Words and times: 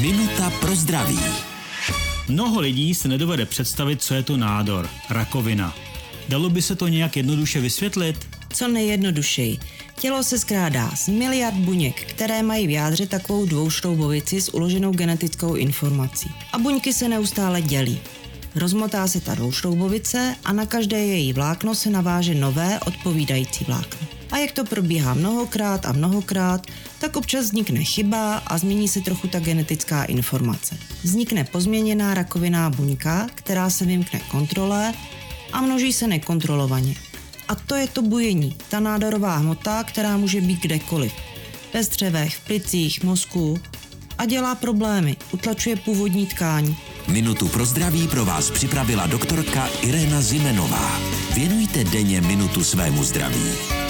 Minuta 0.00 0.50
pro 0.60 0.76
zdraví. 0.76 1.18
Mnoho 2.28 2.60
lidí 2.60 2.94
si 2.94 3.08
nedovede 3.08 3.46
představit, 3.46 4.02
co 4.02 4.14
je 4.14 4.22
to 4.22 4.36
nádor, 4.36 4.88
rakovina. 5.10 5.74
Dalo 6.28 6.50
by 6.50 6.62
se 6.62 6.76
to 6.76 6.88
nějak 6.88 7.16
jednoduše 7.16 7.60
vysvětlit? 7.60 8.16
Co 8.52 8.68
nejjednodušeji. 8.68 9.58
Tělo 10.00 10.22
se 10.22 10.38
skrádá 10.38 10.90
z 10.96 11.08
miliard 11.08 11.54
buněk, 11.54 12.00
které 12.00 12.42
mají 12.42 12.66
v 12.66 12.70
jádře 12.70 13.06
takovou 13.06 13.46
dvoušroubovici 13.46 14.40
s 14.40 14.54
uloženou 14.54 14.92
genetickou 14.92 15.54
informací. 15.54 16.30
A 16.52 16.58
buňky 16.58 16.92
se 16.92 17.08
neustále 17.08 17.62
dělí. 17.62 18.00
Rozmotá 18.54 19.06
se 19.06 19.20
ta 19.20 19.34
dvoušroubovice 19.34 20.36
a 20.44 20.52
na 20.52 20.66
každé 20.66 20.98
její 20.98 21.32
vlákno 21.32 21.74
se 21.74 21.90
naváže 21.90 22.34
nové 22.34 22.80
odpovídající 22.80 23.64
vlákno. 23.64 24.19
A 24.30 24.38
jak 24.38 24.52
to 24.52 24.64
probíhá 24.64 25.14
mnohokrát 25.14 25.86
a 25.86 25.92
mnohokrát, 25.92 26.66
tak 26.98 27.16
občas 27.16 27.44
vznikne 27.44 27.84
chyba 27.84 28.36
a 28.36 28.58
změní 28.58 28.88
se 28.88 29.00
trochu 29.00 29.28
ta 29.28 29.40
genetická 29.40 30.04
informace. 30.04 30.78
Vznikne 31.02 31.44
pozměněná 31.44 32.14
rakoviná 32.14 32.70
buňka, 32.70 33.26
která 33.34 33.70
se 33.70 33.84
vymkne 33.84 34.20
kontrole 34.20 34.92
a 35.52 35.60
množí 35.60 35.92
se 35.92 36.06
nekontrolovaně. 36.06 36.94
A 37.48 37.54
to 37.54 37.74
je 37.74 37.88
to 37.88 38.02
bujení, 38.02 38.56
ta 38.68 38.80
nádorová 38.80 39.36
hmota, 39.36 39.84
která 39.84 40.16
může 40.16 40.40
být 40.40 40.60
kdekoliv. 40.60 41.12
Ve 41.74 41.84
střevech, 41.84 42.36
v 42.36 42.44
plicích, 42.44 43.04
mozku 43.04 43.60
a 44.18 44.26
dělá 44.26 44.54
problémy, 44.54 45.16
utlačuje 45.32 45.76
původní 45.76 46.26
tkání. 46.26 46.76
Minutu 47.08 47.48
pro 47.48 47.66
zdraví 47.66 48.08
pro 48.08 48.24
vás 48.24 48.50
připravila 48.50 49.06
doktorka 49.06 49.68
Irena 49.80 50.20
Zimenová. 50.20 51.00
Věnujte 51.34 51.84
denně 51.84 52.20
minutu 52.20 52.64
svému 52.64 53.04
zdraví. 53.04 53.89